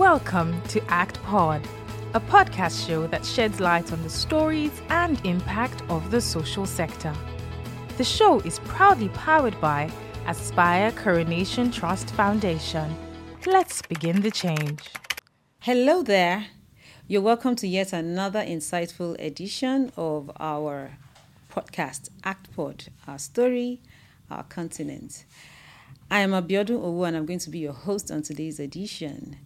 [0.00, 1.60] Welcome to Act Pod,
[2.14, 7.14] a podcast show that sheds light on the stories and impact of the social sector.
[7.98, 9.90] The show is proudly powered by
[10.26, 12.96] Aspire Coronation Trust Foundation.
[13.44, 14.88] Let's begin the change.
[15.58, 16.46] Hello there.
[17.06, 20.92] You're welcome to yet another insightful edition of our
[21.52, 23.82] podcast, Act Pod, our story,
[24.30, 25.26] our continent.
[26.10, 29.36] I am Abiodun Owo and I'm going to be your host on today's edition.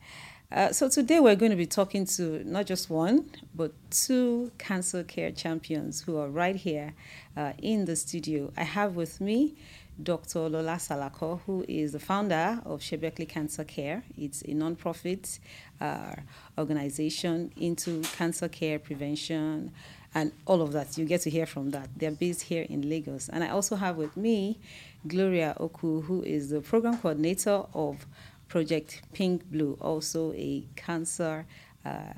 [0.53, 5.03] Uh, so today we're going to be talking to not just one, but two cancer
[5.03, 6.95] care champions who are right here
[7.37, 8.53] uh, in the studio.
[8.57, 9.57] I have with me
[10.03, 10.49] Dr.
[10.49, 14.05] Lola Salako, who is the founder of Sebeccly Cancer Care.
[14.19, 15.39] It's a non-profit
[15.81, 16.15] uh,
[16.59, 19.73] organization into cancer care prevention
[20.15, 20.97] and all of that.
[20.97, 21.89] You get to hear from that.
[21.97, 23.29] They're based here in Lagos.
[23.29, 24.59] And I also have with me
[25.07, 28.07] Gloria Okwu, who is the program coordinator of
[28.49, 31.47] Project Pink Blue, also a cancer
[31.85, 32.15] uh,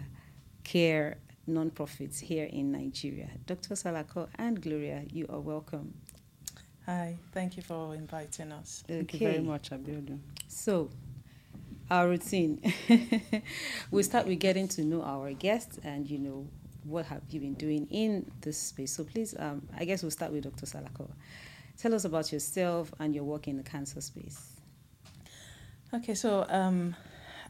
[0.65, 1.17] care
[1.48, 3.31] nonprofit here in Nigeria.
[3.47, 3.75] Dr.
[3.75, 5.95] Salako and Gloria, you are welcome.
[6.87, 8.84] Hi, thank you for inviting us.
[8.87, 10.20] Thank you very much, Abiodun.
[10.47, 10.91] So,
[11.91, 12.61] our routine.
[13.91, 16.47] we start with getting to know our guests and, you know,
[16.84, 18.93] what have you been doing in this space.
[18.93, 20.67] So, please, um, I guess we'll start with Dr.
[20.67, 21.11] Salako.
[21.78, 24.56] Tell us about yourself and your work in the cancer space.
[25.95, 26.97] Okay, so um,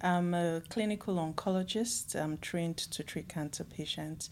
[0.03, 2.15] I'm a clinical oncologist.
[2.15, 4.31] I'm trained to treat cancer patients,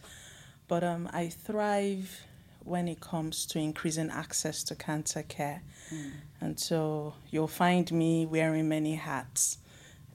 [0.69, 2.23] but um, I thrive
[2.65, 5.63] when it comes to increasing access to cancer care.
[5.93, 6.13] Mm.
[6.41, 9.59] And so you'll find me wearing many hats,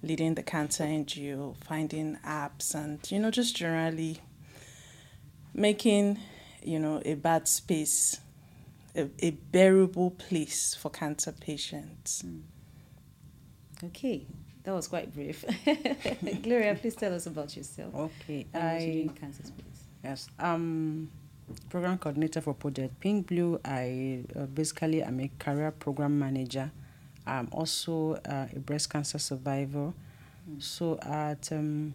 [0.03, 4.21] leading the cancer NGO, finding apps, and you know, just generally
[5.53, 6.19] making
[6.61, 8.19] you know a bad space
[8.95, 12.23] a, a bearable place for cancer patients.
[12.25, 12.41] Mm.
[13.83, 14.25] Okay,
[14.63, 15.45] that was quite brief.
[16.43, 17.95] Gloria, please tell us about yourself.
[17.95, 19.83] Okay, I cancer space.
[20.03, 21.09] Yes, um,
[21.69, 23.59] program coordinator for Project Pink Blue.
[23.63, 26.71] I uh, basically am a career program manager.
[27.25, 29.93] I'm also uh, a breast cancer survivor.
[30.49, 30.61] Mm.
[30.61, 31.93] So at um,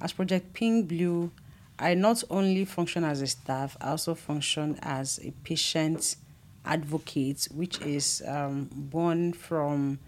[0.00, 1.30] as Project Pink Blue,
[1.78, 6.16] I not only function as a staff, I also function as a patient
[6.64, 9.98] advocate, which is um, born from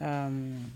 [0.00, 0.72] um,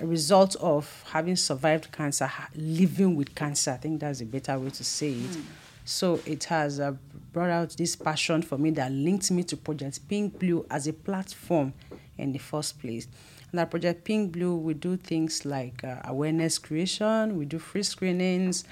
[0.00, 3.72] a result of having survived cancer, living with cancer.
[3.72, 5.30] I think that's a better way to say it.
[5.30, 5.42] Mm.
[5.84, 6.92] So it has uh,
[7.32, 10.92] brought out this passion for me that linked me to Project Pink Blue as a
[10.92, 11.72] platform
[12.16, 13.08] in the first place.
[13.50, 17.82] And at Project Pink Blue, we do things like uh, awareness creation, we do free
[17.82, 18.64] screenings,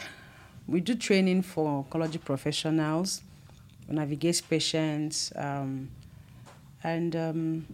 [0.67, 3.23] we do training for oncology professionals,
[3.89, 5.91] we navigate patients, um,
[6.85, 7.67] and um,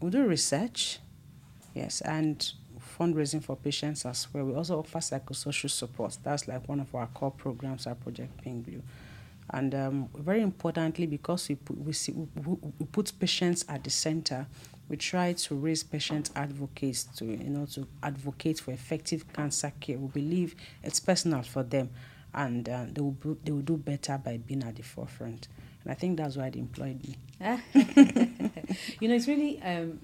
[0.00, 1.00] we do research
[1.74, 2.52] Yes, and
[2.98, 4.44] fundraising for patients as well.
[4.44, 6.16] We also offer psychosocial support.
[6.22, 8.82] That's like one of our core programs at Project Pink Blue.
[9.50, 13.90] And um, very importantly, because we put, we, see, we, we put patients at the
[13.90, 14.46] center,
[14.88, 19.98] we try to raise patient advocates to you know to advocate for effective cancer care.
[19.98, 21.90] We believe it's personal for them,
[22.34, 25.48] and uh, they will they will do better by being at the forefront.
[25.84, 27.16] And I think that's why they employed me.
[29.00, 30.00] you know, it's really um,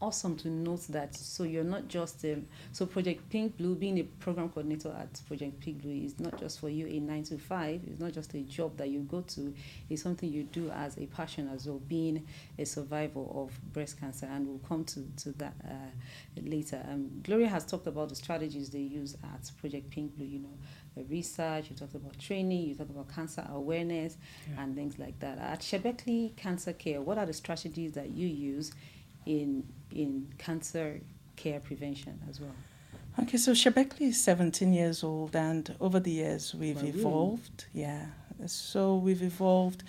[0.00, 1.14] awesome to note that.
[1.14, 5.60] So you're not just um, so Project Pink Blue being a program coordinator at Project
[5.60, 7.80] Pink Blue is not just for you a nine to five.
[7.86, 9.54] It's not just a job that you go to.
[9.88, 11.80] It's something you do as a passion as well.
[11.88, 12.26] Being
[12.58, 16.84] a survivor of breast cancer, and we'll come to to that uh, later.
[16.88, 20.26] Um, Gloria has talked about the strategies they use at Project Pink Blue.
[20.26, 20.58] You know.
[21.10, 24.16] Research, you talked about training, you talked about cancer awareness
[24.48, 24.62] yeah.
[24.62, 25.38] and things like that.
[25.38, 28.70] At Sebeccly Cancer Care, what are the strategies that you use
[29.26, 31.00] in in cancer
[31.36, 32.54] care prevention as well?
[33.20, 37.64] Okay, so Sebeccly is 17 years old, and over the years we've well, evolved.
[37.72, 37.86] Really?
[37.86, 38.06] Yeah,
[38.46, 39.84] so we've evolved.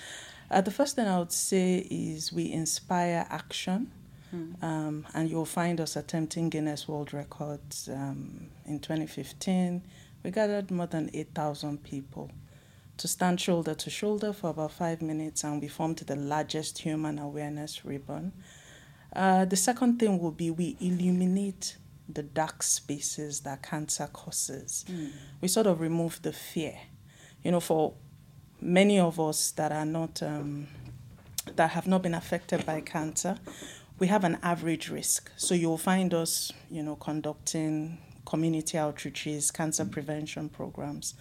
[0.51, 3.91] Uh, the first thing I would say is we inspire action,
[4.29, 4.53] hmm.
[4.61, 7.89] um, and you'll find us attempting Guinness World Records.
[7.91, 9.81] Um, in 2015,
[10.23, 12.29] we gathered more than 8,000 people
[12.97, 17.19] to stand shoulder to shoulder for about five minutes, and we formed the largest human
[17.19, 18.33] awareness ribbon.
[19.15, 21.77] Uh, the second thing will be we illuminate
[22.07, 24.85] the dark spaces that cancer causes.
[24.89, 25.11] Mm.
[25.41, 26.77] We sort of remove the fear.
[27.43, 27.93] You know, for
[28.61, 30.67] many of us that are not um,
[31.55, 33.37] that have not been affected by cancer,
[33.99, 35.31] we have an average risk.
[35.37, 41.13] So you'll find us, you know, conducting community outreaches, cancer prevention programs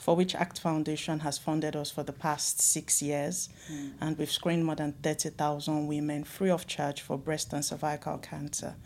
[0.00, 3.50] for which ACT Foundation has funded us for the past six years.
[3.70, 3.92] Mm.
[4.00, 8.76] And we've screened more than 30,000 women free of charge for breast and cervical cancer.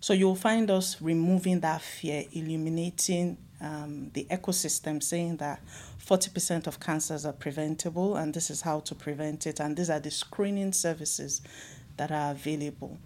[0.00, 5.60] So you'll find us removing that fear, illuminating um, the ecosystem, saying that
[6.04, 10.00] 40% of cancers are preventable, and this is how to prevent it, and these are
[10.00, 11.40] the screening services
[11.96, 12.98] that are available.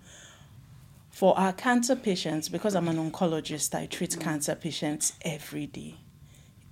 [1.11, 4.21] For our cancer patients, because I'm an oncologist, I treat mm.
[4.21, 5.97] cancer patients every day.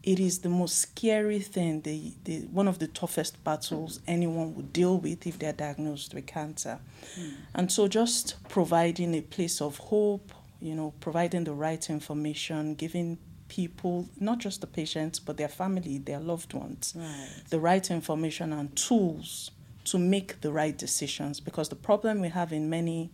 [0.06, 4.72] It is the most scary thing, the, the, one of the toughest battles anyone would
[4.72, 6.78] deal with if they're diagnosed with cancer.
[7.18, 7.32] Mm.
[7.54, 13.18] And so, just providing a place of hope, you know, providing the right information, giving
[13.48, 17.28] people, not just the patients, but their family, their loved ones, right.
[17.50, 19.50] the right information and tools
[19.84, 21.40] to make the right decisions.
[21.40, 23.10] Because the problem we have in many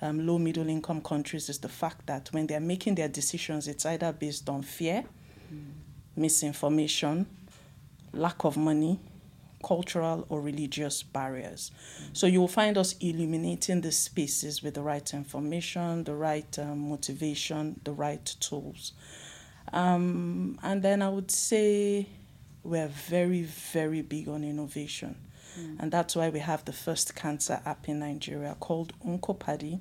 [0.00, 3.84] um, low middle income countries is the fact that when they're making their decisions, it's
[3.86, 5.04] either based on fear,
[5.52, 5.72] mm.
[6.18, 7.26] Misinformation,
[8.12, 8.98] lack of money,
[9.64, 11.70] cultural or religious barriers.
[12.12, 16.90] So you will find us illuminating the spaces with the right information, the right um,
[16.90, 18.92] motivation, the right tools.
[19.72, 22.06] Um, and then I would say
[22.62, 25.16] we're very, very big on innovation.
[25.58, 25.76] Mm.
[25.80, 29.80] And that's why we have the first cancer app in Nigeria called Oncopadi.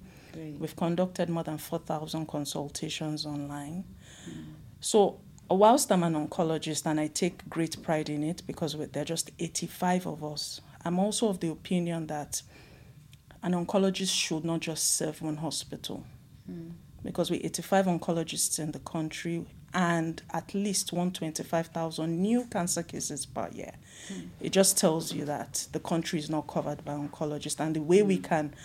[0.60, 3.84] We've conducted more than 4,000 consultations online.
[4.30, 4.44] Mm.
[4.80, 9.06] So, whilst I'm an oncologist and I take great pride in it because there are
[9.06, 12.42] just 85 of us, I'm also of the opinion that
[13.44, 16.04] an oncologist should not just serve one hospital.
[16.50, 16.72] Mm.
[17.04, 23.50] Because we're 85 oncologists in the country, and at least 125,000 new cancer cases per
[23.50, 23.74] year.
[24.12, 24.30] Mm.
[24.42, 27.60] It just tells you that the country is not covered by oncologists.
[27.60, 28.08] And the way mm.
[28.08, 28.24] we hmm.
[28.24, 28.56] can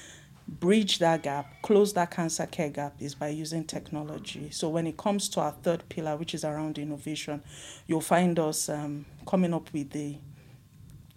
[0.61, 4.51] bridge that gap, close that cancer care gap, is by using technology.
[4.51, 7.43] So when it comes to our third pillar, which is around innovation,
[7.87, 10.17] you'll find us um, coming up with the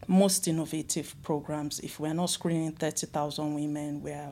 [0.08, 1.80] most innovative programs.
[1.80, 4.32] If we're not screening 30,000 women, we're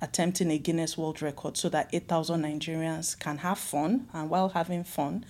[0.00, 4.08] attempting a Guinness World Record so that 8,000 Nigerians can have fun.
[4.12, 5.24] And while having fun,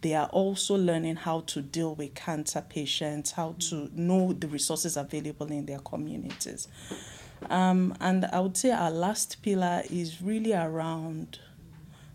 [0.00, 4.96] they are also learning how to deal with cancer patients, how to know the resources
[4.96, 6.68] available in their communities.
[7.50, 11.38] Um, and I would say our last pillar is really around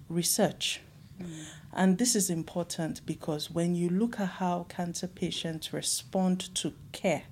[0.09, 0.81] research.
[1.21, 1.27] Mm.
[1.73, 7.23] And this is important because when you look at how cancer patients respond to care,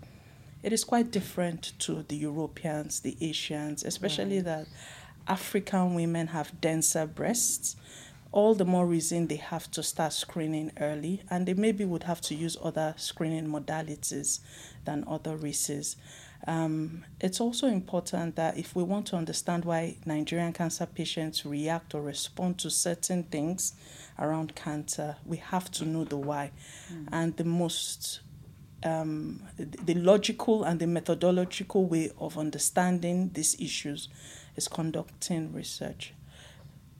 [0.63, 4.45] it is quite different to the Europeans, the Asians, especially right.
[4.45, 4.68] that
[5.27, 7.75] African women have denser breasts.
[8.31, 12.21] All the more reason they have to start screening early, and they maybe would have
[12.21, 14.39] to use other screening modalities
[14.85, 15.95] than other races.
[16.47, 21.94] Um, it's also important that if we want to understand why Nigerian cancer patients react
[21.94, 23.74] or respond to certain things
[24.18, 26.51] around cancer, we have to know the why.
[26.91, 27.07] Mm.
[27.12, 28.21] And the most
[28.83, 34.07] um, the logical and the methodological way of understanding these issues
[34.56, 36.13] is conducting research.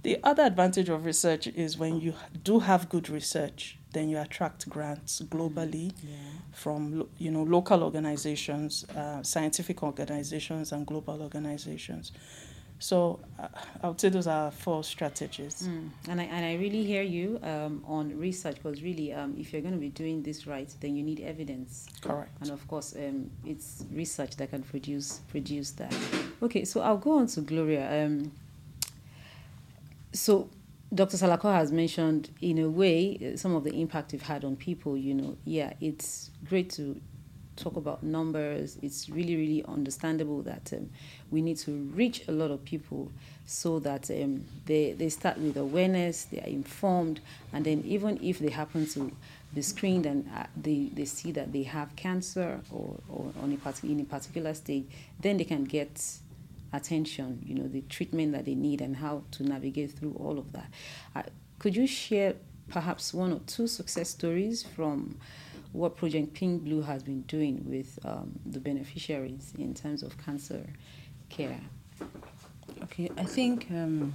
[0.04, 2.14] The other advantage of research is when you
[2.44, 6.16] do have good research, then you attract grants globally yeah.
[6.52, 12.12] from you know local organizations, uh, scientific organizations, and global organizations.
[12.82, 13.48] So uh,
[13.84, 15.64] I would say those are four strategies.
[15.64, 15.90] Mm.
[16.08, 19.62] And I and I really hear you um, on research because really, um, if you're
[19.62, 21.88] going to be doing this right, then you need evidence.
[22.02, 22.32] Correct.
[22.42, 25.94] And of course, um, it's research that can produce produce that.
[26.42, 28.06] Okay, so I'll go on to Gloria.
[28.06, 28.32] Um,
[30.14, 30.50] so
[30.94, 31.18] Dr.
[31.18, 34.98] Salako has mentioned, in a way, some of the impact we've had on people.
[34.98, 37.00] You know, yeah, it's great to
[37.60, 40.90] talk about numbers, it's really, really understandable that um,
[41.30, 43.12] we need to reach a lot of people
[43.46, 47.20] so that um, they, they start with awareness, they are informed,
[47.54, 49.12] and then even if they happen to
[49.54, 53.58] be screened and uh, they, they see that they have cancer or, or on a
[53.58, 54.86] part- in a particular stage,
[55.20, 56.02] then they can get
[56.74, 60.52] attention, you know, the treatment that they need and how to navigate through all of
[60.54, 60.72] that.
[61.16, 61.24] Uh,
[61.58, 62.36] could you share
[62.70, 65.18] perhaps one or two success stories from
[65.72, 70.66] what Project Pink Blue has been doing with um, the beneficiaries in terms of cancer
[71.30, 71.62] care.
[72.84, 74.14] Okay, I think um,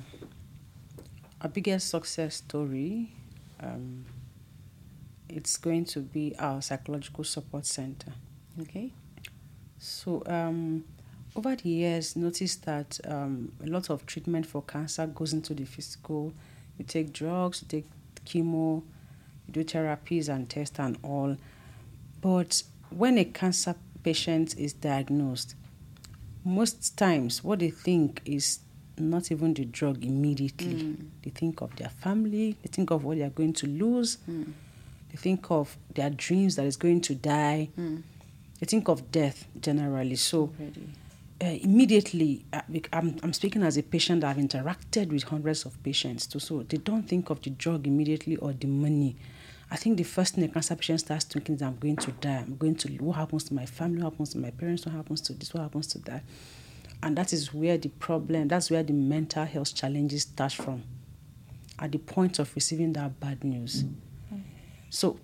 [1.41, 3.13] our biggest success story
[3.61, 4.05] um,
[5.29, 8.13] it's going to be our psychological support center.
[8.61, 8.93] Okay.
[9.79, 10.85] So um,
[11.37, 15.65] over the years, noticed that um, a lot of treatment for cancer goes into the
[15.65, 16.33] physical.
[16.79, 17.87] You take drugs, you take
[18.25, 18.83] chemo,
[19.47, 21.37] you do therapies and tests and all.
[22.21, 25.57] But when a cancer patient is diagnosed,
[26.45, 28.61] most times what they think is
[28.99, 30.75] not even the drug immediately.
[30.75, 31.07] Mm.
[31.23, 34.53] They think of their family, they think of what they are going to lose, mm.
[35.11, 38.03] they think of their dreams that is going to die, mm.
[38.61, 40.17] they think of death generally.
[40.17, 40.53] So,
[41.43, 42.63] uh, immediately, uh,
[42.93, 46.77] I'm, I'm speaking as a patient, I've interacted with hundreds of patients too, so they
[46.77, 49.17] don't think of the drug immediately or the money.
[49.71, 52.45] I think the first thing a cancer patient starts thinking is, I'm going to die.
[52.47, 54.03] I'm going to, what happens to my family?
[54.03, 54.87] What happens to my parents?
[54.87, 55.53] What happens to this?
[55.53, 56.23] What happens to that?
[57.03, 60.85] And that is where the problem, that's where the mental health challenges start from,
[61.79, 63.83] at the point of receiving that bad news.
[63.83, 64.41] Mm-hmm.
[64.91, 65.19] So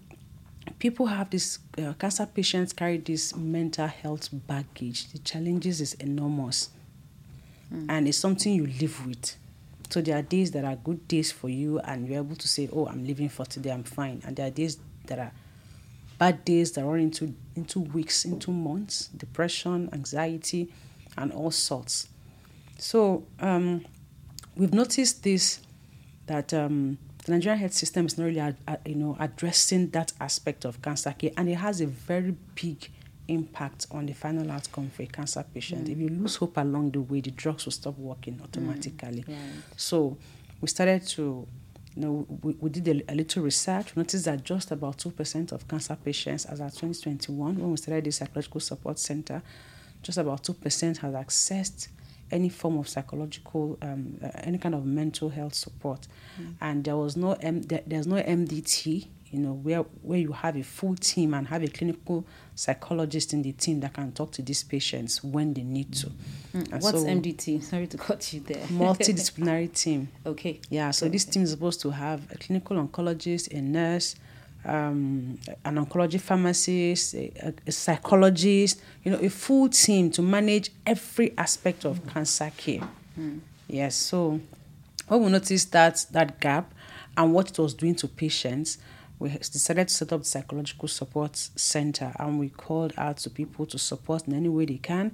[0.79, 5.11] people have this uh, cancer patients carry this mental health baggage.
[5.13, 6.71] The challenges is enormous.
[7.73, 7.87] Mm.
[7.89, 9.37] and it's something you live with.
[9.91, 12.69] So there are days that are good days for you and you're able to say
[12.73, 14.23] oh i'm living for today i'm fine.
[14.25, 15.33] And there are days that are
[16.19, 20.73] bad days that run into into weeks into months depression anxiety
[21.17, 22.09] and all sorts.
[22.79, 23.85] So um,
[24.57, 25.61] we've noticed this
[26.27, 30.13] that um, the Nigerian health system is not really, ad, ad, you know, addressing that
[30.21, 32.91] aspect of cancer care, and it has a very big
[33.29, 35.87] impact on the final outcome for a cancer patient.
[35.87, 35.93] Mm.
[35.93, 39.23] If you lose hope along the way, the drugs will stop working automatically.
[39.23, 39.29] Mm.
[39.29, 39.37] Right.
[39.77, 40.17] So
[40.61, 41.47] we started to,
[41.95, 43.95] you know, we, we did a, a, little research.
[43.95, 48.05] We noticed that just about 2% of cancer patients, as at 2021, when we started
[48.05, 49.43] the psychological support center,
[50.03, 51.89] just about 2% has accessed
[52.31, 56.07] any form of psychological, um, uh, any kind of mental health support.
[56.41, 56.55] Mm.
[56.61, 60.57] And there was no, M- there, there's no MDT, you know, where, where you have
[60.57, 64.43] a full team and have a clinical psychologist in the team that can talk to
[64.43, 66.11] these patients when they need to.
[66.55, 66.71] Mm.
[66.83, 67.63] What's so, MDT?
[67.63, 68.57] Sorry to cut you there.
[68.67, 70.09] multidisciplinary team.
[70.27, 70.61] Okay.
[70.69, 74.17] Yeah, so this team is supposed to have a clinical oncologist, a nurse,
[74.65, 81.37] um, an oncology pharmacist, a, a, psychologist, you know, a full team to manage every
[81.39, 82.13] aspect of mm.
[82.13, 82.83] cancer care.
[83.19, 83.41] Mm.
[83.69, 84.41] Yes, so
[85.09, 86.73] when we noticed that that gap
[87.17, 88.79] and what it was doing to patients,
[89.19, 93.67] we decided to set up the psychological support center and we called out to people
[93.67, 95.13] to support in any way they can.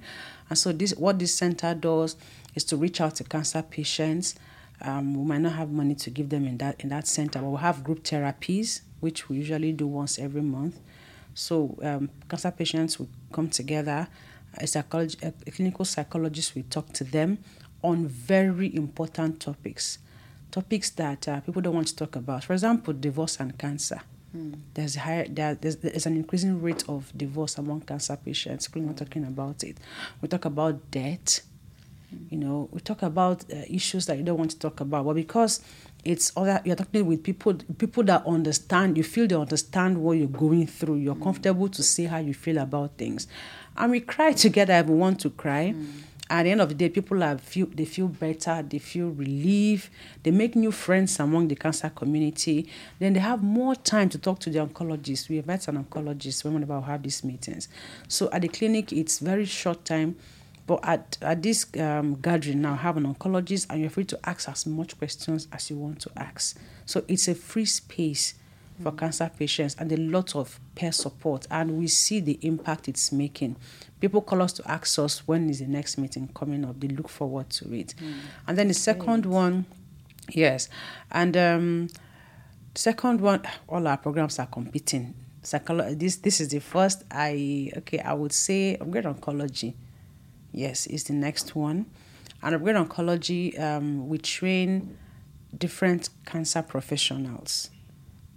[0.49, 2.15] And so this what this center does
[2.55, 4.35] is to reach out to cancer patients.
[4.81, 7.49] Um, we might not have money to give them in that in that center, but
[7.49, 10.79] we have group therapies which we usually do once every month.
[11.33, 14.07] So um, cancer patients will come together.
[14.55, 17.37] A, psycholog- a clinical psychologist will talk to them
[17.83, 19.99] on very important topics,
[20.51, 22.43] topics that uh, people don't want to talk about.
[22.43, 24.01] For example, divorce and cancer.
[24.31, 24.53] Hmm.
[24.73, 28.73] There's, higher, there, there's, there's an increasing rate of divorce among cancer patients.
[28.73, 29.77] We're not talking about it.
[30.21, 31.41] We talk about debt.
[32.09, 32.17] Hmm.
[32.29, 35.05] You know, we talk about uh, issues that you don't want to talk about.
[35.05, 35.61] But because
[36.07, 40.27] it's other you're talking with people people that understand you feel they understand what you're
[40.27, 41.23] going through you're mm.
[41.23, 43.27] comfortable to say how you feel about things
[43.75, 45.85] and we cry together if we want to cry mm.
[46.29, 49.91] at the end of the day people are feel they feel better they feel relief
[50.23, 54.39] they make new friends among the cancer community then they have more time to talk
[54.39, 57.67] to the oncologist we invite an oncologist whenever we have these meetings
[58.07, 60.15] so at the clinic it's very short time
[60.67, 64.19] but at, at this um, gathering now, I have an oncologist, and you're free to
[64.25, 66.57] ask as much questions as you want to ask.
[66.85, 68.33] So it's a free space
[68.83, 68.97] for mm.
[68.97, 71.47] cancer patients and a lot of peer support.
[71.49, 73.55] And we see the impact it's making.
[74.01, 76.77] People call us to ask us when is the next meeting coming up.
[76.81, 77.95] They look forward to it.
[77.97, 78.13] Mm.
[78.47, 79.33] And then the second Great.
[79.33, 79.65] one,
[80.29, 80.67] yes.
[81.09, 81.87] And um,
[82.75, 85.13] second one, all our programs are competing.
[85.41, 89.75] Psycholo- this this is the first I okay I would say I'm great oncology
[90.51, 91.85] Yes, is the next one.
[92.41, 94.97] And Upgrade Oncology, um, we train
[95.57, 97.69] different cancer professionals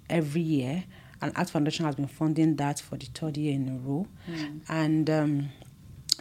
[0.09, 0.85] every year.
[1.23, 4.07] And ACT Foundation has been funding that for the third year in a row.
[4.29, 4.61] Mm.
[4.69, 5.49] And um,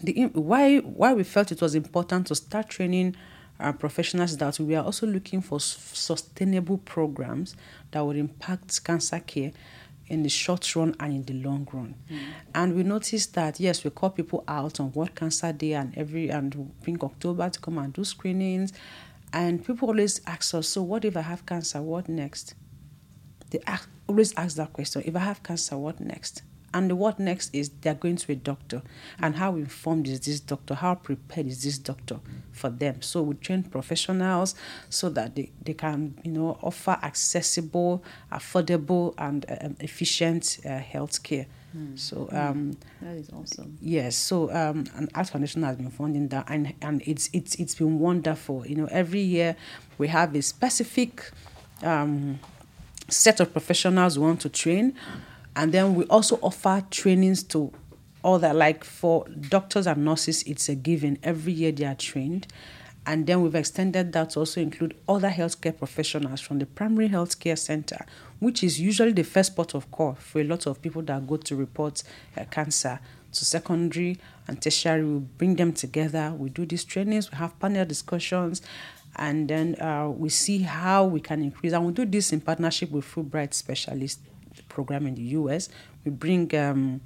[0.04, 3.16] the why why we felt it was important to start training
[3.60, 7.56] our professionals that we are also looking for sustainable programs
[7.92, 9.52] that would impact cancer care
[10.10, 11.96] in the short run and in the long run.
[12.12, 12.20] Mm.
[12.56, 16.30] And we noticed that yes, we call people out on World Cancer Day and every
[16.30, 18.74] and think October to come and do screenings.
[19.32, 21.82] And people always ask us, so what if I have cancer?
[21.82, 22.56] What next?
[23.52, 25.04] They ask, always ask that question.
[25.06, 26.42] If I have cancer, what next?
[26.74, 28.82] And the what next is they're going to a doctor.
[29.20, 30.76] And how informed is this doctor?
[30.76, 32.20] How prepared is this doctor
[32.52, 33.02] for them?
[33.02, 34.56] So we train professionals
[34.90, 41.22] so that they, they can, you know, offer accessible, affordable, and um, efficient uh, health
[41.24, 41.48] care.
[41.76, 42.00] Mm.
[42.00, 42.36] So hmm.
[42.36, 43.78] um, that is awesome.
[43.80, 44.16] Yes.
[44.16, 48.00] So um, an ACT Foundation has been funding that, and and it's it's it's been
[48.00, 48.66] wonderful.
[48.66, 49.56] You know, every year
[50.00, 51.32] we have a specific
[51.84, 52.40] um,
[53.08, 54.96] set of professionals we want to train.
[55.56, 57.72] And then we also offer trainings to
[58.24, 61.18] other, like for doctors and nurses, it's a given.
[61.24, 62.48] Every year they are trained.
[63.06, 67.58] And then we've extended that to also include other healthcare professionals from the primary healthcare
[67.58, 68.06] center,
[68.40, 71.38] which is usually the first port of call for a lot of people that go
[71.38, 72.04] to report
[72.38, 73.00] uh, cancer
[73.32, 75.04] to secondary and tertiary.
[75.04, 76.34] We bring them together.
[76.38, 77.32] We do these trainings.
[77.32, 78.62] We have panel discussions,
[79.16, 81.74] and then uh, we see how we can increase.
[81.74, 84.20] And we do this in partnership with Fulbright Specialist
[84.80, 85.68] Program in the U.S.
[86.06, 87.02] We bring um,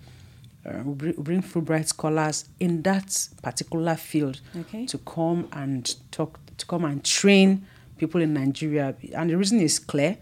[0.66, 3.10] uh, we bring Fulbright scholars in that
[3.42, 4.86] particular field Okay.
[4.86, 7.66] to come and talk, to come and train
[7.98, 8.96] people in Nigeria.
[9.16, 10.18] And the reason is clear.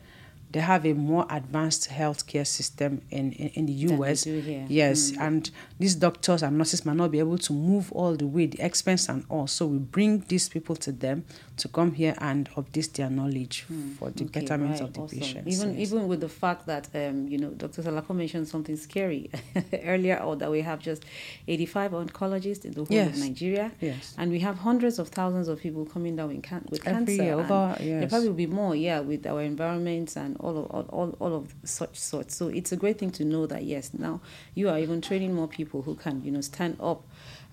[0.53, 4.25] They have a more advanced healthcare system in, in, in the US.
[4.67, 8.47] Yes, and these doctors and nurses might not be able to move all the way,
[8.47, 9.47] the expense and all.
[9.47, 11.23] So we bring these people to them
[11.57, 13.65] to come here and update their knowledge
[13.99, 15.19] for the Okay, betterment right, of the awesome.
[15.19, 15.47] patients.
[15.55, 15.87] Even yes.
[15.91, 17.83] even with the fact that um, you know, Dr.
[17.83, 19.29] Salako mentioned something scary
[19.83, 21.03] earlier, or that we have just
[21.47, 24.15] 85 oncologists in the whole of Nigeria, Yes.
[24.17, 27.23] and we have hundreds of thousands of people coming down with, can- with Every cancer.
[27.23, 30.85] year, over- There probably will be more, yeah, with our environments and all of all,
[30.89, 32.35] all, all of such sorts.
[32.35, 34.21] So it's a great thing to know that yes, now
[34.55, 37.03] you are even training more people who can you know stand up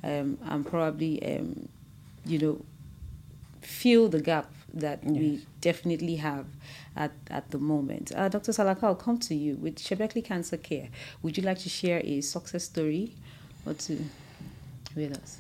[0.05, 1.69] um, and probably um,
[2.25, 2.61] you know
[3.69, 6.47] fill the gap that we definitely have
[6.97, 8.13] at, at the moment.
[8.15, 8.53] Uh, Dr.
[8.53, 9.57] Salako, I'll come to you.
[9.57, 10.89] With Sebeccly Cancer Care,
[11.23, 13.13] would you like to share a success story
[13.67, 14.05] or two
[14.97, 15.39] with us?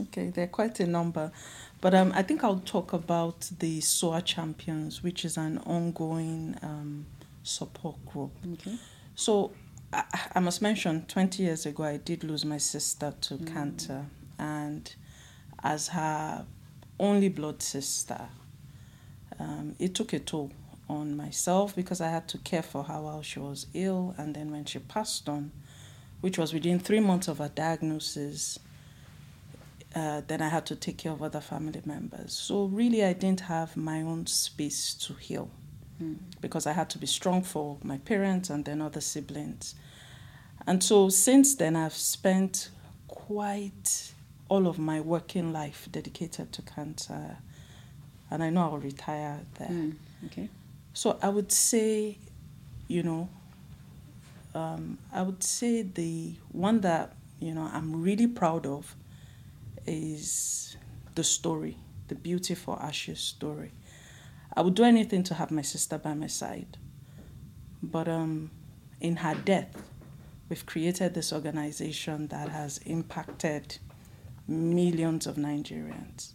[0.00, 1.32] Okay, there are quite a number,
[1.80, 7.06] but um, I think I'll talk about the SOA Champions, which is an ongoing um,
[7.42, 8.32] support group.
[8.54, 8.76] Okay.
[9.14, 9.52] So
[9.94, 10.04] I,
[10.36, 13.52] I must mention, 20 years ago, I did lose my sister to Mm.
[13.52, 14.06] cancer,
[14.38, 14.94] and
[15.62, 16.44] as her
[16.98, 18.28] only blood sister,
[19.38, 20.50] um, it took a toll
[20.88, 24.50] on myself because I had to care for her while she was ill, and then
[24.50, 25.52] when she passed on,
[26.20, 28.58] which was within three months of her diagnosis,
[29.94, 32.32] uh, then I had to take care of other family members.
[32.32, 35.50] So really, I didn't have my own space to heal
[36.40, 39.74] because I had to be strong for my parents and then other siblings.
[40.66, 42.70] And so since then, I've spent
[43.08, 44.12] quite
[44.48, 47.38] all of my working life dedicated to cancer,
[48.30, 49.68] and I know I'll retire there.
[49.68, 49.94] Mm,
[50.26, 50.48] okay.
[50.92, 52.18] So I would say,
[52.88, 53.28] you know,
[54.54, 58.94] um, I would say the one that you know I'm really proud of
[59.86, 60.76] is
[61.14, 61.76] the story,
[62.08, 63.72] the beautiful Ashes story.
[64.56, 66.78] I would do anything to have my sister by my side,
[67.82, 68.50] but um,
[69.00, 69.74] in her death,
[70.48, 73.78] we've created this organization that has impacted
[74.46, 76.32] millions of Nigerians.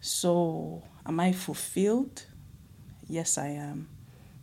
[0.00, 2.24] So, am I fulfilled?
[3.08, 3.88] Yes, I am,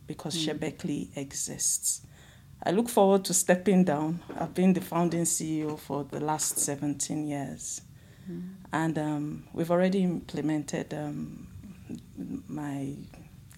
[0.06, 2.02] because Sebeccly exists.
[2.62, 4.20] I look forward to stepping down.
[4.38, 7.82] I've been the founding CEO for the last 17 years.
[8.72, 11.46] And um, we've already implemented um,
[12.48, 12.94] my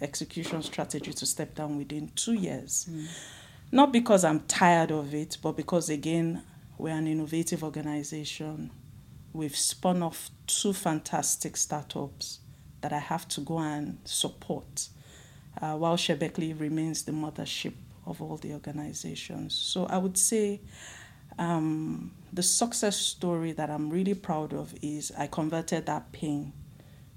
[0.01, 2.89] execution strategy to step down within two years.
[3.73, 6.43] Not because I'm tired of it, but because, again,
[6.79, 8.71] we're an innovative organization.
[9.33, 12.41] We've spun off two fantastic startups
[12.81, 14.89] that I have to go and support,
[15.61, 17.75] uh, while Sebeccly remains the mothership
[18.07, 19.55] of all the organizations.
[19.55, 20.61] So I would say
[21.39, 26.53] um, the success story that I'm really proud of is I converted that pain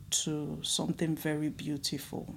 [0.10, 2.36] to something very beautiful.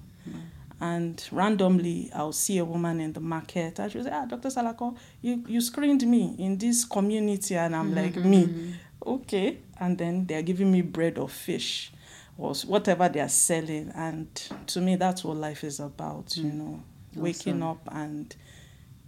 [0.82, 3.78] And randomly, I'll see a woman in the market.
[3.78, 4.48] and she'll say, Ah, Dr.
[4.48, 7.54] Salako, you, you screened me in this community.
[7.54, 8.74] And I'm like, Me?
[9.06, 9.58] Okay.
[9.78, 11.92] And then they're giving me bread or fish
[12.36, 13.92] or whatever they're selling.
[13.94, 14.26] And
[14.66, 16.82] to me, that's what life is about, you know,
[17.14, 17.88] waking Awesome.
[17.88, 18.34] up and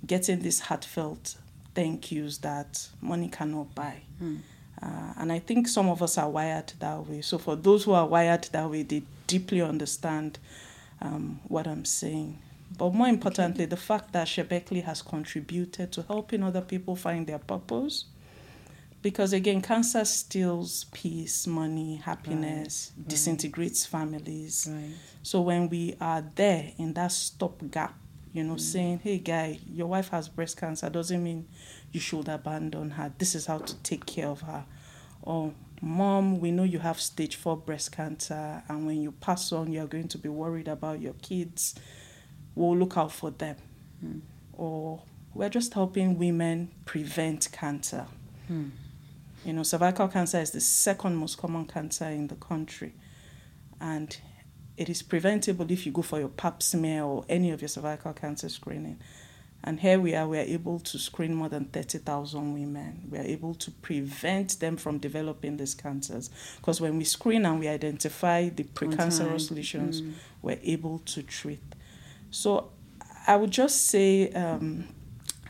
[0.07, 1.37] getting these heartfelt
[1.75, 4.03] thank yous that money cannot buy.
[4.81, 7.21] Uh, and I think some of us are wired that way.
[7.23, 10.39] So for those who are wired that way, they deeply understand
[11.01, 12.39] um, what I'm saying.
[12.77, 17.39] But more importantly, the fact that Sebeccly has contributed to helping other people find their
[17.39, 18.07] purpose.
[19.01, 23.09] Because again, cancer steals peace, money, happiness, right.
[23.09, 24.67] disintegrates families.
[24.71, 24.95] Right.
[25.23, 27.95] So when we are there in that stopgap,
[28.33, 31.47] you know, saying, "Hey, guy, your wife has breast cancer," doesn't mean
[31.93, 33.13] you should abandon her.
[33.19, 34.65] This is how to take care of her.
[35.23, 35.53] Or,
[35.85, 39.83] mom, we know you have stage four breast cancer, and when you pass on, you
[39.83, 41.75] are going to be worried about your kids.
[42.55, 43.57] We'll look out for them.
[44.01, 44.19] Hmm.
[44.53, 45.03] Or
[45.35, 48.07] we're just helping women prevent cancer.
[48.49, 48.69] Hmm.
[49.45, 52.95] You know, cervical cancer is the second most common cancer in the country.
[53.81, 54.17] And
[54.77, 58.13] it is preventable if you go for your pap smear or any of your cervical
[58.15, 59.01] cancer screening.
[59.67, 63.09] And here we are, we are able to screen more than 30,000 women.
[63.11, 66.29] We are able to prevent them from developing these cancers.
[66.57, 70.03] Because when we screen and we identify the precancerous lesions,
[70.43, 71.63] we're able to treat.
[72.31, 72.73] So
[73.27, 74.89] I would just say um,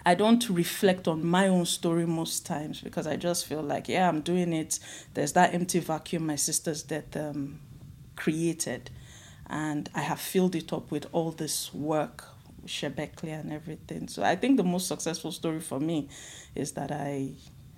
[0.07, 4.09] I don't reflect on my own story most times because I just feel like, yeah,
[4.09, 4.79] I'm doing it.
[5.15, 7.61] There's that empty vacuum my sister's death um,
[8.15, 8.91] created.
[9.49, 12.25] And I have filled it up with all this work,
[12.67, 14.09] Sebeccly and everything.
[14.09, 16.09] So I think the most successful story for me
[16.55, 17.31] is that I,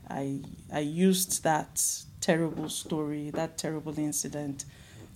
[0.09, 0.41] I,
[0.73, 1.83] I used that
[2.21, 4.65] terrible story, that terrible incident,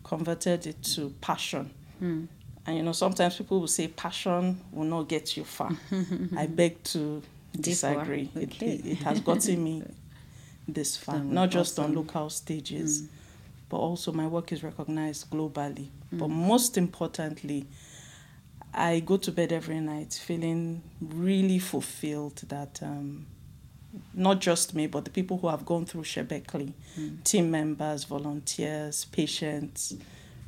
[0.05, 1.71] converted it to passion.
[2.03, 2.29] Mm
[2.67, 5.71] and you know, sometimes people will say passion will not get you far.
[6.37, 7.23] I beg to
[7.59, 8.31] disagree.
[8.37, 8.67] Okay.
[8.75, 9.83] It, it, has gotten me
[10.69, 11.93] this far, not just awesome.
[11.93, 13.09] on local stages, mm.
[13.69, 15.89] but also my work is recognized globally.
[16.15, 16.19] Mm.
[16.19, 17.67] But most importantly,
[18.73, 23.27] I go to bed every night feeling really fulfilled that um,
[24.15, 27.25] not just me, but the people who have gone through Sebeccly, mm.
[27.25, 29.95] team members, volunteers, patients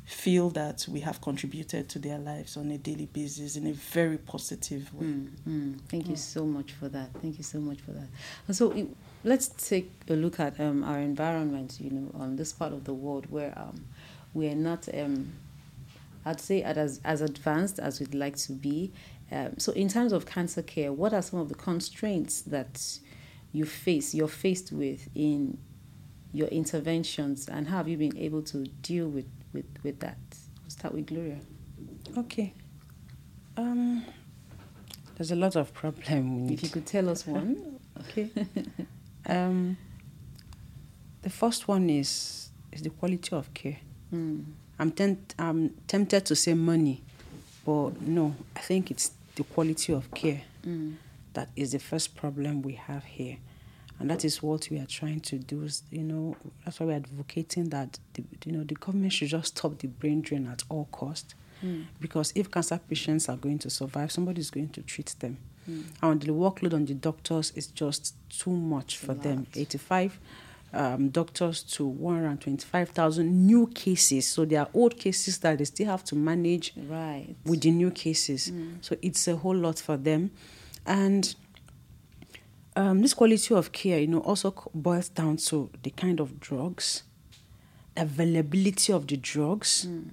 [0.05, 4.17] feel that we have contributed to their lives on a daily basis in a very
[4.17, 5.05] positive way.
[5.05, 5.79] Mm, mm.
[5.87, 7.09] Thank you so much for that.
[7.21, 8.07] Thank you so much for that.
[8.47, 8.87] And so
[9.23, 12.93] let's take a look at um, our environment, you know, on this part of the
[12.93, 13.85] world where um,
[14.33, 15.31] we are not, um,
[16.25, 18.91] I'd say, as, as advanced as we'd like to be.
[19.31, 22.99] Um, so in terms of cancer care, what are some of the constraints that
[23.51, 25.57] you face, you're faced with in
[26.33, 30.17] your interventions and how have you been able to deal with with with that?
[30.61, 31.39] We'll start with Gloria.
[32.17, 32.53] Okay.
[33.55, 34.03] Um,
[35.15, 36.49] there's a lot of problem.
[36.49, 38.31] If you could tell us one, okay.
[39.27, 39.77] um,
[41.21, 43.77] the first one is is the quality of care.
[44.11, 44.45] Mm.
[44.83, 47.01] I'm tent, I'm tempted to say money,
[47.65, 50.95] but no, I think it's the quality of care mm.
[51.31, 53.37] that is the first problem we have here
[53.97, 55.69] and that is what we are trying to do.
[55.89, 59.79] You know, that's why we're advocating that the, you know the government should just stop
[59.79, 61.85] the brain drain at all cost, mm.
[62.01, 65.37] because if cancer patients are going to survive, somebody is going to treat them,
[65.69, 65.85] mm.
[66.01, 69.47] and the workload on the doctors is just too much for them.
[69.55, 70.19] Eighty-five.
[70.75, 74.27] Um, doctors to 125,000 new cases.
[74.27, 77.35] So there are old cases that they still have to manage right.
[77.45, 78.49] with the new cases.
[78.49, 78.77] Mm.
[78.81, 80.31] So it's a whole lot for them.
[80.87, 81.35] And
[82.75, 87.03] um, this quality of care, you know, also boils down to the kind of drugs,
[87.95, 89.85] availability of the drugs.
[89.87, 90.09] Mm.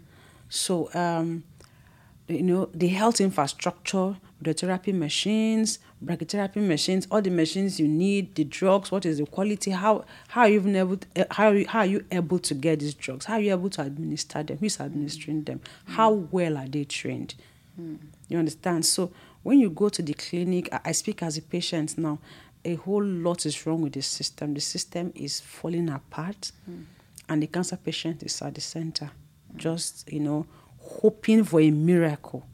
[0.49, 1.45] So, um,
[2.33, 8.35] you know, the health infrastructure, the therapy machines, brachytherapy machines, all the machines you need,
[8.35, 11.81] the drugs, what is the quality, how how are you even able to, how, how
[11.81, 13.27] are you able to get these drugs?
[13.27, 14.59] How are you able to administer them?
[14.59, 15.61] Who's administering them?
[15.87, 17.35] How well are they trained?
[17.81, 17.99] Mm.
[18.29, 18.87] You understand?
[18.87, 19.13] So
[19.43, 22.19] when you go to the clinic, I, I speak as a patient now
[22.65, 24.55] a whole lot is wrong with the system.
[24.55, 26.85] The system is falling apart, mm.
[27.29, 29.07] and the cancer patient is at the center,
[29.53, 29.57] mm.
[29.57, 30.47] just you know,
[30.81, 32.47] hoping for a miracle.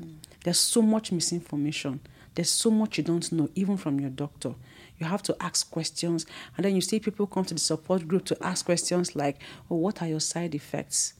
[0.00, 0.16] Mm.
[0.44, 2.00] There's so much misinformation.
[2.34, 4.54] There's so much you don't know, even from your doctor.
[4.98, 6.26] You have to ask questions,
[6.56, 9.38] and then you see people come to the support group to ask questions like,
[9.70, 11.14] "Oh, what are your side effects?"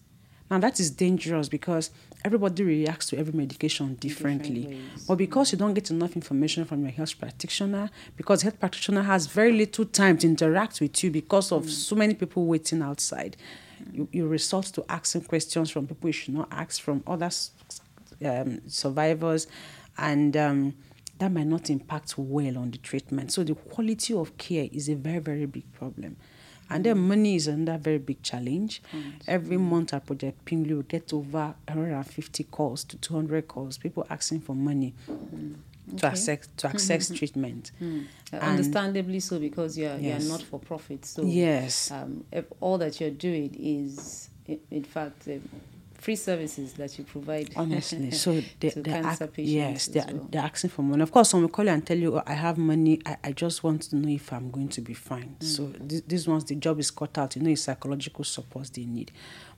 [0.51, 1.91] Now that is dangerous because
[2.25, 4.81] everybody reacts to every medication differently.
[5.09, 9.27] but because you don't get enough information from your health practitioner, because health practitioner has
[9.27, 11.71] very little time to interact with you because of mm.
[11.71, 13.37] so many people waiting outside,
[13.93, 17.31] you, you resort to asking questions from people you should not ask from other
[18.25, 19.47] um, survivors,
[19.99, 20.75] and um,
[21.19, 23.33] that might not impact well on the treatment.
[23.33, 26.17] So the quality of care is a very very big problem.
[26.69, 28.83] And then money is another very big challenge.
[28.93, 29.13] Mm.
[29.29, 34.05] Every month at Project Pink Blue, we get over 150 calls to 200 calls, people
[34.11, 34.95] asking for money.
[35.09, 35.55] Mm.
[35.99, 38.07] To access to access treatment, mm.
[38.33, 40.23] uh, understandably so because you're yes.
[40.23, 41.05] you're not for profit.
[41.05, 42.25] So yes, um,
[42.61, 45.49] all that you're doing is, in fact, um,
[46.07, 47.53] free services that you provide.
[47.57, 49.51] Honestly, so they, to cancer ac- patients.
[49.51, 50.29] Yes, they're, well.
[50.31, 51.03] they're asking for money.
[51.03, 53.01] Of course, some will call you and tell you, oh, I have money.
[53.05, 55.37] I, I just want to know if I'm going to be fine.
[55.41, 55.45] Mm.
[55.45, 57.37] So this, this ones, the job is cut out.
[57.37, 59.13] You know, it's psychological support they need.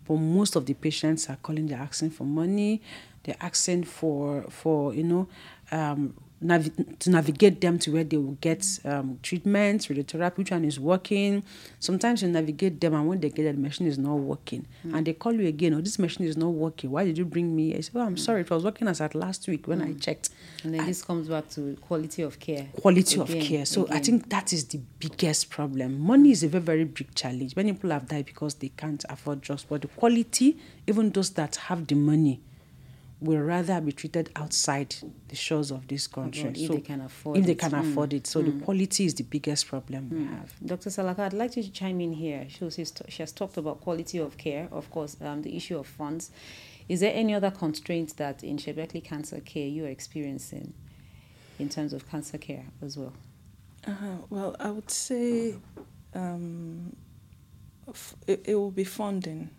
[0.06, 1.66] But most of the patients are calling.
[1.66, 2.80] They're asking for money.
[3.24, 5.28] They're asking for for you know.
[5.70, 10.64] Um, Navi- to navigate them to where they will get um, treatment, radiotherapy, which one
[10.64, 11.42] is working.
[11.80, 14.94] Sometimes you navigate them, and when they get that the machine is not working, mm.
[14.94, 16.92] and they call you again, oh, this machine is not working.
[16.92, 17.74] Why did you bring me?
[17.74, 18.20] I say, oh, I'm mm.
[18.20, 19.96] sorry, it was working as at last week when mm.
[19.96, 20.30] I checked.
[20.62, 22.68] And then I, this comes back to quality of care.
[22.80, 23.66] Quality again, of care.
[23.66, 23.96] So again.
[23.96, 25.98] I think that is the biggest problem.
[25.98, 27.56] Money is a very, very big challenge.
[27.56, 31.56] Many people have died because they can't afford drugs, but the quality, even those that
[31.56, 32.40] have the money,
[33.20, 34.94] will rather be treated outside
[35.28, 36.42] the shores of this country.
[36.42, 37.58] Abroad, if so they can afford if they it.
[37.58, 37.90] can Mm.
[37.90, 38.26] afford it.
[38.28, 40.54] So the quality is the biggest problem we have.
[40.64, 40.90] Dr.
[40.90, 42.46] Salako, I'd like you to chime in here.
[42.48, 45.76] She, she's t- she has talked about quality of care, of course, um, the issue
[45.78, 46.30] of funds.
[46.88, 50.72] Is there any other constraints that in Sebeccly Cancer Care you're experiencing
[51.58, 53.12] in terms of cancer care as well?
[53.86, 53.92] Uh,
[54.30, 55.56] well, I would say
[56.14, 56.94] um,
[57.88, 59.50] f- it, it will be funding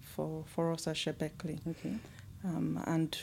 [0.00, 1.58] for, for us at Sebeccly.
[1.68, 1.96] Okay.
[2.44, 3.16] Um, and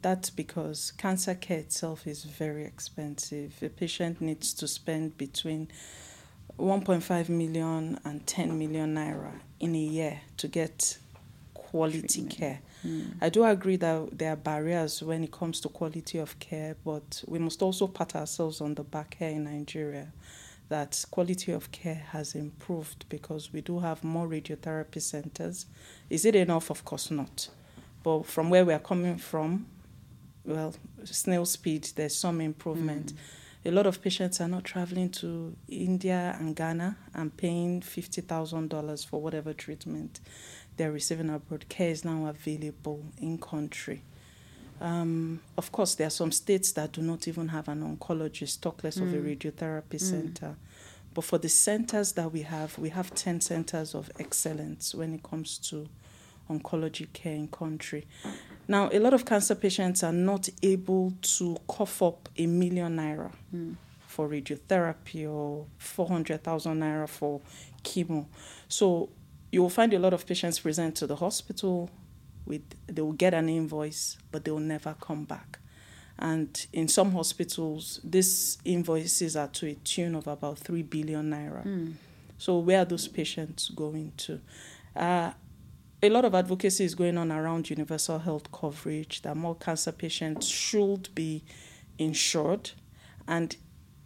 [0.00, 3.54] that's because cancer care itself is very expensive.
[3.62, 5.68] A patient needs to spend between
[6.58, 10.98] 1.5 million and 10 million naira in a year to get
[11.54, 12.30] quality Treatment.
[12.36, 12.60] care.
[12.86, 13.14] Mm.
[13.20, 17.22] I do agree that there are barriers when it comes to quality of care, but
[17.26, 20.12] we must also pat ourselves on the back here in Nigeria
[20.68, 25.66] that quality of care has improved because we do have more radiotherapy centers.
[26.10, 26.70] Is it enough?
[26.70, 27.48] Of course not.
[28.02, 29.66] But from where we are coming from,
[30.44, 33.12] well, snail speed, there's some improvement.
[33.12, 33.16] Mm.
[33.66, 39.20] A lot of patients are not traveling to India and Ghana and paying $50,000 for
[39.20, 40.20] whatever treatment
[40.76, 41.68] they're receiving abroad.
[41.68, 44.02] Care is now available in country.
[44.80, 48.84] Um, of course, there are some states that do not even have an oncologist, talk
[48.84, 49.36] less of a mm.
[49.36, 50.00] radiotherapy mm.
[50.00, 50.56] center.
[51.14, 55.22] But for the centers that we have, we have 10 centers of excellence when it
[55.22, 55.88] comes to
[56.50, 58.06] oncology care in country.
[58.66, 63.32] Now, a lot of cancer patients are not able to cough up a million naira
[64.06, 67.40] for radiotherapy or 400,000 naira for
[67.82, 68.26] chemo.
[68.68, 69.08] So
[69.50, 71.90] you will find a lot of patients present to the hospital
[72.44, 75.58] with they will get an invoice, but they will never come back.
[76.18, 81.94] And in some hospitals, these invoices are to a tune of about 3 billion naira.
[82.38, 84.40] So where are those patients going to?
[84.96, 85.32] Uh,
[86.02, 90.46] a lot of advocacy is going on around universal health coverage that more cancer patients
[90.46, 91.42] should be
[91.98, 92.70] insured.
[93.26, 93.56] And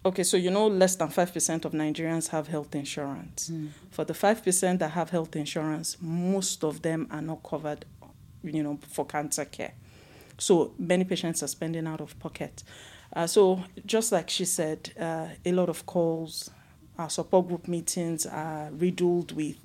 [0.05, 3.50] okay, so you know less than 5% of Nigerians have health insurance.
[3.90, 7.85] For the 5% that have health insurance, most of them are not covered,
[8.42, 9.74] you know, for cancer care.
[10.38, 12.62] So many patients are spending out of pocket.
[13.14, 16.50] Uh, so just like she said, uh, a lot of calls,
[16.98, 19.57] our support group meetings are riddled with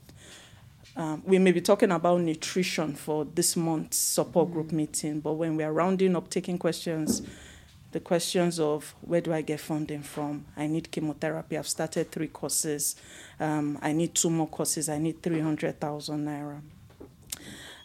[0.98, 5.56] um, we may be talking about nutrition for this month's support group meeting, but when
[5.56, 7.22] we are rounding up, taking questions,
[7.92, 10.46] the questions of where do I get funding from?
[10.58, 11.56] I need chemotherapy.
[11.56, 12.96] I've started three courses.
[13.40, 14.90] Um, I need two more courses.
[14.90, 16.62] I need 300,000 naira.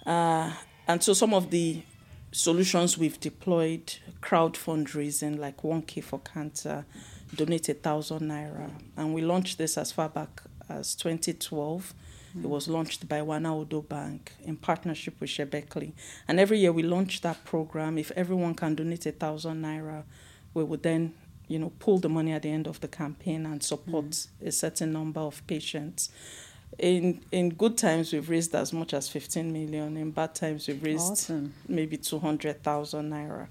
[0.06, 0.50] Uh,
[0.88, 1.82] and so some of the
[2.32, 6.86] solutions we've deployed, crowd fundraising like 1K for cancer,
[7.36, 8.70] donate a thousand naira.
[8.96, 11.92] And we launched this as far back as 2012.
[12.34, 15.92] It was launched by Wana Odo Bank in partnership with Sebeccly.
[16.26, 17.98] And every year we launch that program.
[17.98, 20.04] If everyone can donate a thousand naira,
[20.54, 21.14] we would then,
[21.48, 24.92] you know, pull the money at the end of the campaign and support a certain
[24.92, 26.10] number of patients.
[26.78, 29.96] In in good times we've raised as much as 15 million.
[29.98, 31.52] In bad times we've raised Awesome.
[31.68, 33.48] maybe 200,000 naira.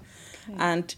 [0.58, 0.92] And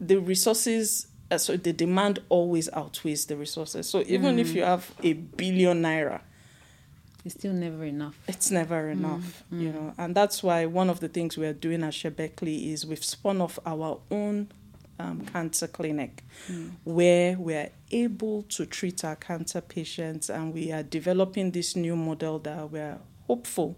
[0.00, 3.88] the resources, uh, so the demand always outweighs the resources.
[3.88, 6.20] So even if you have a billion naira,
[7.26, 8.16] It's still never enough.
[8.28, 9.74] it's never mm, enough, you mm.
[9.74, 9.94] know.
[9.98, 13.40] And that's why one of the things we are doing at Sebeccly is we've spun
[13.40, 14.48] off our own
[15.00, 16.70] um, cancer clinic mm.
[16.84, 21.96] where we are able to treat our cancer patients and we are developing this new
[21.96, 23.76] model that we're hopeful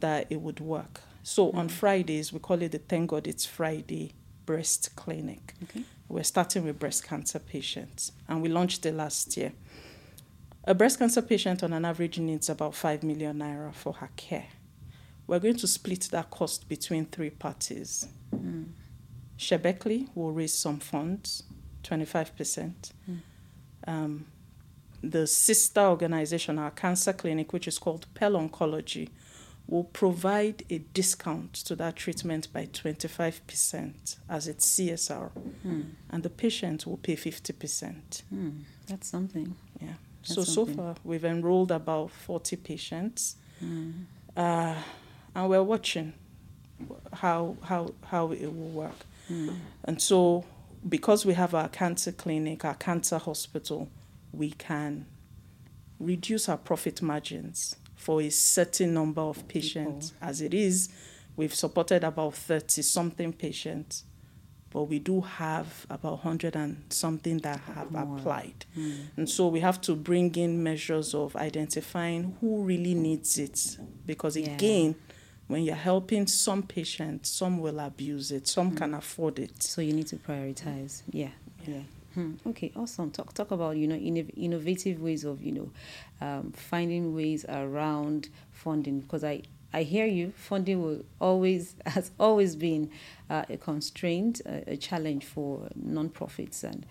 [0.00, 1.02] that it would work.
[1.22, 4.14] So on Fridays, we call it the Thank God It's Friday
[4.46, 5.54] Breast Clinic.
[5.62, 5.84] Okay.
[6.08, 9.52] We're starting with breast cancer patients and we launched it last year.
[10.64, 14.48] A breast cancer patient on an average needs about 5 million naira for her care.
[15.26, 18.08] We're going to split that cost between three parties.
[19.38, 21.44] Sebeccly will raise some funds,
[21.84, 22.92] 25%.
[23.86, 24.26] Um,
[25.02, 29.08] the sister organization, our cancer clinic, which is called Pell Oncology,
[29.66, 35.30] will provide a discount to that treatment by 25% as its CSR,
[36.10, 38.22] and the patient will pay 50%.
[38.28, 38.50] Hmm.
[38.88, 39.54] That's something.
[40.22, 43.36] That's so so far we've enrolled about forty patients,
[44.36, 44.74] uh,
[45.34, 46.12] and we're watching
[47.12, 48.96] how how how it will work.
[49.84, 50.44] And so,
[50.88, 53.88] because we have our cancer clinic, our cancer hospital,
[54.32, 55.06] we can
[56.00, 60.12] reduce our profit margins for a certain number of patients.
[60.20, 60.88] As it is,
[61.36, 64.04] we've supported about thirty something patients.
[64.72, 68.66] But we do have about 100 and something that have applied.
[69.16, 73.78] And so we have to bring in measures of identifying who really needs it.
[74.06, 74.54] Because Yeah.
[74.54, 74.94] again,
[75.48, 78.76] when you're helping some patients, some will abuse it, some mm.
[78.76, 79.60] can afford it.
[79.62, 81.02] So you need to prioritize.
[81.10, 81.30] Yeah,
[81.66, 81.74] yeah.
[81.74, 81.82] yeah.
[82.14, 82.34] Hmm.
[82.46, 83.10] Okay, awesome.
[83.10, 85.70] Talk talk about you know innovative ways of you know
[86.20, 90.32] um, finding ways around funding because I I hear you.
[90.36, 92.90] Funding will always has always been
[93.28, 96.86] uh, a constraint, a, a, challenge for nonprofits, and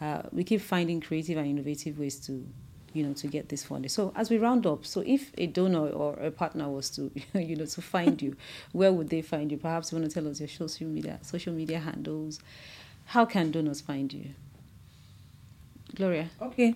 [0.00, 2.46] uh, we keep finding creative and innovative ways to
[2.92, 3.88] you know to get this funding.
[3.88, 7.56] So as we round up, so if a donor or a partner was to you
[7.56, 8.36] know to find you,
[8.72, 9.58] where would they find you?
[9.58, 12.40] Perhaps you want to tell us your social media social media handles.
[13.06, 14.30] How can donors find you?
[15.94, 16.28] Gloria.
[16.42, 16.74] Okay.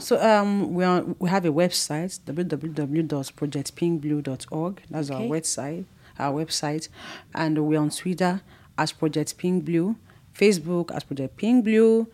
[0.00, 4.82] So um, we are, we have a website www.projectpinkblue.org.
[4.90, 5.22] That's okay.
[5.22, 5.84] our website.
[6.18, 6.88] Our website,
[7.34, 8.40] and we're on Twitter
[8.76, 9.96] as Project Pink Blue,
[10.34, 12.06] Facebook as Project Pink Blue.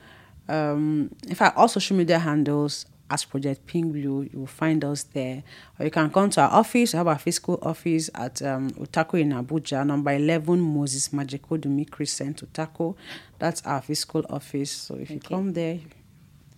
[0.49, 4.29] Um, in fact, all social media handles as Project Pink Blue.
[4.33, 5.43] You will find us there.
[5.79, 6.93] Or you can come to our office.
[6.93, 12.43] We have our physical office at um, Utako in Abuja, number 11 Moses Majekodunmi Crescent,
[12.43, 12.97] Utako.
[13.39, 14.71] That's our physical office.
[14.71, 15.15] So if okay.
[15.15, 15.79] you come there,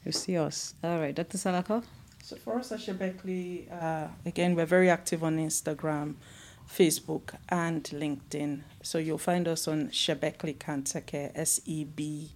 [0.09, 0.75] you see us.
[0.83, 1.39] All right, Dr.
[1.39, 1.85] Salako.
[2.23, 6.15] So for us at Sebeccly, uh, again, we're very active on Instagram,
[6.69, 8.63] Facebook, and LinkedIn.
[8.83, 12.31] So you'll find us on Sebeccly Cancer Care, S E B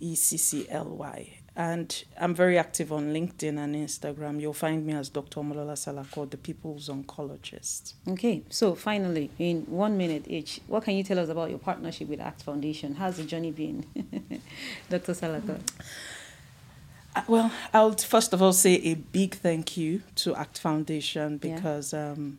[0.00, 1.38] E C C L Y.
[1.58, 4.40] And I'm very active on LinkedIn and Instagram.
[4.42, 5.40] You'll find me as Dr.
[5.40, 7.94] Omolola Salako, the people's oncologist.
[8.06, 12.08] Okay, so finally, in one minute each, what can you tell us about your partnership
[12.08, 12.96] with ACT Foundation?
[12.96, 13.86] How's the journey been,
[14.90, 15.12] Dr.
[15.12, 15.58] Salako?
[15.58, 15.62] Uh,
[17.26, 22.12] well, I'll first of all say a big thank you to ACT Foundation because yeah.
[22.12, 22.38] um,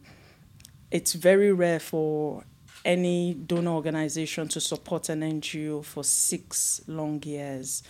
[0.91, 2.43] it's very rare for
[2.85, 7.83] any donor organization to support an NGO for six long years.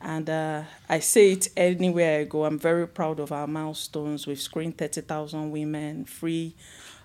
[0.00, 2.44] And uh, I say it anywhere I go.
[2.44, 4.26] I'm very proud of our milestones.
[4.26, 6.54] We've screened 30,000 women free,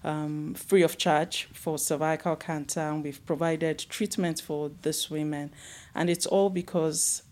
[0.03, 5.53] um, free of charge for cervical cancer, and we've provided treatment for these women.
[5.95, 7.23] And it's all because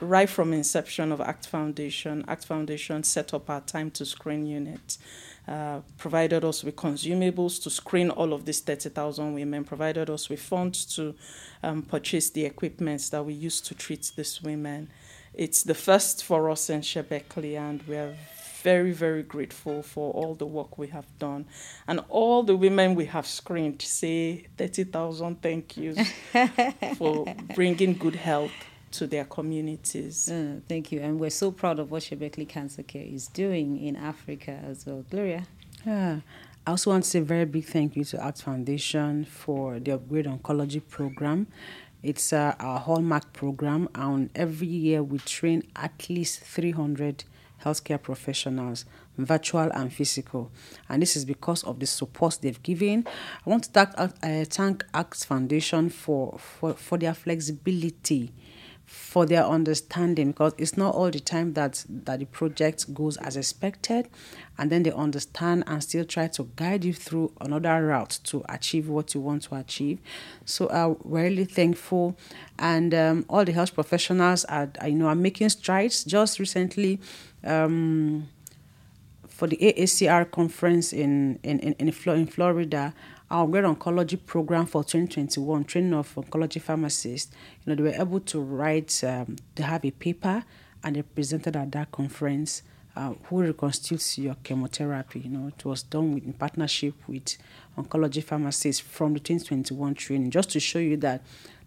[0.00, 4.98] right from inception of ACT Foundation, ACT Foundation set up our time to screen unit,
[5.46, 10.40] uh, provided us with consumables to screen all of these 30,000 women, provided us with
[10.40, 11.14] funds to
[11.62, 14.90] um, purchase the equipment that we use to treat these women.
[15.32, 18.14] It's the first for us in Sebeccly, and we are
[18.62, 21.44] very, very grateful for all the work we have done.
[21.86, 25.98] And all the women we have screened say 30,000 thank yous
[26.96, 28.52] for bringing good health
[28.94, 30.30] to their communities.
[30.30, 31.00] Uh, thank you.
[31.00, 35.04] And we're so proud of what Sebeccly Cancer Care is doing in Africa as well.
[35.10, 35.44] Gloria?
[35.84, 36.20] Yeah.
[36.66, 39.92] I also want to say a very big thank you to ACT Foundation for the
[39.92, 41.46] Upgrade Oncology Program.
[42.02, 47.24] It's uh, our hallmark program, and every year we train at least 300
[47.64, 48.84] healthcare professionals,
[49.18, 50.50] virtual and physical.
[50.88, 53.06] And this is because of the support they've given.
[53.46, 54.08] I want to thank, uh,
[54.44, 58.32] thank ACT Foundation for, for, for their flexibility
[58.86, 63.36] for their understanding because it's not all the time that that the project goes as
[63.36, 64.08] expected
[64.58, 68.88] and then they understand and still try to guide you through another route to achieve
[68.88, 69.98] what you want to achieve.
[70.44, 72.16] So i'm really thankful.
[72.58, 76.04] And um, all the health professionals are, are, you know are making strides.
[76.04, 77.00] Just recently
[77.42, 78.28] um,
[79.28, 82.94] for the AACR conference in in, in, in Florida
[83.34, 87.34] our Great Oncology Program for 2021, training of oncology pharmacists,
[87.66, 90.44] you know, they were able to write, um, they have a paper
[90.84, 92.62] and they presented at that conference
[92.94, 95.18] uh, who reconstitutes your chemotherapy.
[95.18, 97.36] You know, it was done with, in partnership with
[97.76, 101.20] oncology pharmacists from the 2021 training, just to show you that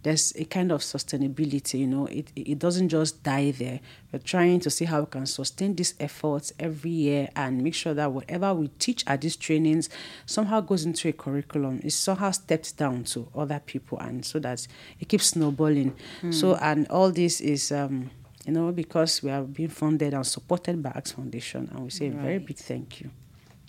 [0.07, 3.81] there's a kind of sustainability, you know, it, it doesn't just die there.
[4.09, 7.93] We're trying to see how we can sustain these efforts every year and make sure
[7.93, 9.89] that whatever we teach at these trainings
[10.25, 11.81] somehow goes into a curriculum.
[11.83, 14.65] It somehow steps down to other people and so that
[14.97, 15.93] it keeps snowballing.
[16.21, 16.33] Mm.
[16.33, 18.09] So, and all this is, um,
[18.45, 22.09] you know, because we are being funded and supported by ACT Foundation, and we say
[22.09, 22.17] right.
[22.17, 23.11] a very big thank you.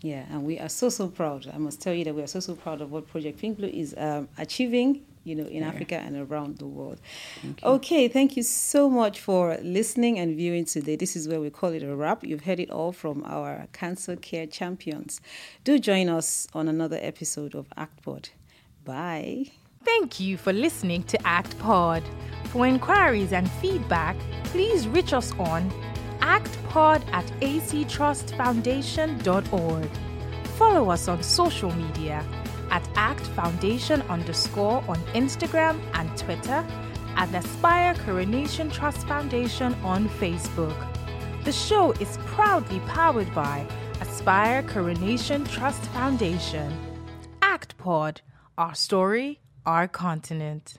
[0.02, 1.50] Yeah, and we are so, so proud.
[1.52, 3.66] I must tell you that we are so, so proud of what Project Pink Blue
[3.66, 5.68] is um, achieving you know, in yeah.
[5.68, 7.00] Africa and around the world.
[7.42, 10.96] Thank okay, thank you so much for listening and viewing today.
[10.96, 12.24] This is where we call it a wrap.
[12.24, 15.20] You've heard it all from our cancer care champions.
[15.64, 18.30] Do join us on another episode of ActPod.
[18.84, 19.46] Bye.
[19.84, 22.02] Thank you for listening to ActPod.
[22.46, 25.70] For inquiries and feedback, please reach us on
[26.20, 29.90] actpod at actrustfoundation.org.
[30.56, 32.24] Follow us on social media
[32.70, 36.64] at Act Foundation underscore on Instagram and Twitter,
[37.16, 40.76] and Aspire Coronation Trust Foundation on Facebook.
[41.44, 43.66] The show is proudly powered by
[44.00, 46.72] Aspire Coronation Trust Foundation
[47.42, 48.18] ActPod,
[48.56, 50.78] our story, our continent.